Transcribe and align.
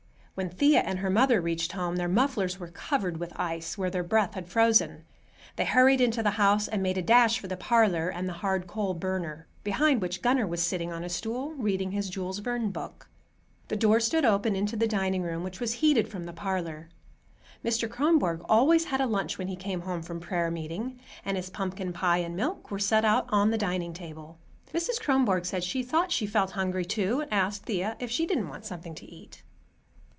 When 0.33 0.49
Thea 0.49 0.79
and 0.79 0.99
her 0.99 1.09
mother 1.11 1.39
reached 1.39 1.73
home, 1.73 1.97
their 1.97 2.07
mufflers 2.07 2.57
were 2.59 2.69
covered 2.69 3.17
with 3.17 3.31
ice, 3.35 3.77
where 3.77 3.91
their 3.91 4.01
breath 4.03 4.33
had 4.33 4.47
frozen. 4.47 5.03
They 5.55 5.65
hurried 5.65 6.01
into 6.01 6.23
the 6.23 6.31
house 6.31 6.67
and 6.67 6.81
made 6.81 6.97
a 6.97 7.03
dash 7.03 7.37
for 7.39 7.47
the 7.47 7.57
parlor 7.57 8.09
and 8.09 8.27
the 8.27 8.33
hard 8.41 8.65
coal 8.65 8.95
burner, 8.95 9.45
behind 9.63 10.01
which 10.01 10.23
Gunner 10.23 10.47
was 10.47 10.63
sitting 10.63 10.91
on 10.91 11.03
a 11.03 11.09
stool, 11.09 11.51
reading 11.51 11.91
his 11.91 12.09
Jules 12.09 12.39
Verne 12.39 12.71
book. 12.71 13.07
The 13.67 13.75
door 13.75 13.99
stood 13.99 14.25
open 14.25 14.55
into 14.55 14.75
the 14.75 14.87
dining 14.87 15.21
room, 15.21 15.43
which 15.43 15.59
was 15.59 15.73
heated 15.73 16.07
from 16.07 16.23
the 16.23 16.33
parlor. 16.33 16.89
Mr. 17.63 17.87
Kronborg 17.87 18.41
always 18.49 18.85
had 18.85 19.01
a 19.01 19.05
lunch 19.05 19.37
when 19.37 19.49
he 19.49 19.55
came 19.57 19.81
home 19.81 20.01
from 20.01 20.19
prayer 20.19 20.49
meeting, 20.49 20.99
and 21.23 21.37
his 21.37 21.51
pumpkin 21.51 21.93
pie 21.93 22.17
and 22.17 22.35
milk 22.35 22.71
were 22.71 22.79
set 22.79 23.05
out 23.05 23.25
on 23.29 23.51
the 23.51 23.59
dining 23.59 23.93
table. 23.93 24.39
Mrs. 24.73 24.99
Kronborg 24.99 25.45
said 25.45 25.63
she 25.63 25.83
thought 25.83 26.11
she 26.11 26.25
felt 26.25 26.51
hungry, 26.51 26.85
too, 26.85 27.19
and 27.21 27.31
asked 27.33 27.65
Thea 27.65 27.95
if 27.99 28.09
she 28.09 28.25
didn't 28.25 28.49
want 28.49 28.65
something 28.65 28.95
to 28.95 29.05
eat. 29.05 29.43